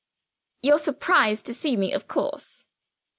[0.63, 2.65] "You're surprised to see me, of course?"